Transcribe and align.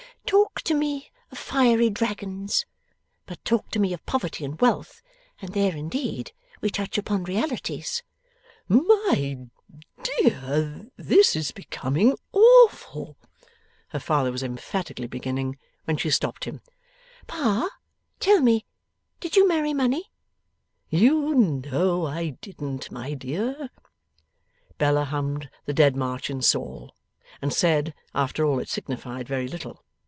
'Talk 0.27 0.61
to 0.61 0.73
me 0.73 1.11
of 1.29 1.37
fiery 1.37 1.89
dragons! 1.89 2.65
But 3.25 3.43
talk 3.43 3.69
to 3.71 3.79
me 3.79 3.91
of 3.91 4.05
poverty 4.05 4.45
and 4.45 4.59
wealth, 4.61 5.01
and 5.41 5.51
there 5.51 5.75
indeed 5.75 6.31
we 6.61 6.69
touch 6.69 6.97
upon 6.97 7.25
realities.' 7.25 8.01
'My 8.69 9.37
De 10.01 10.33
ar, 10.33 10.85
this 10.95 11.35
is 11.35 11.51
becoming 11.51 12.15
Awful' 12.31 13.17
her 13.89 13.99
father 13.99 14.31
was 14.31 14.41
emphatically 14.43 15.07
beginning: 15.07 15.57
when 15.83 15.97
she 15.97 16.09
stopped 16.09 16.45
him. 16.45 16.61
'Pa, 17.27 17.69
tell 18.21 18.39
me. 18.39 18.65
Did 19.19 19.35
you 19.35 19.45
marry 19.45 19.73
money?' 19.73 20.11
'You 20.89 21.33
know 21.35 22.05
I 22.05 22.37
didn't, 22.41 22.89
my 22.89 23.15
dear.' 23.15 23.69
Bella 24.77 25.03
hummed 25.03 25.49
the 25.65 25.73
Dead 25.73 25.97
March 25.97 26.29
in 26.29 26.41
Saul, 26.41 26.95
and 27.41 27.51
said, 27.53 27.93
after 28.15 28.45
all 28.45 28.59
it 28.59 28.69
signified 28.69 29.27
very 29.27 29.49
little! 29.49 29.83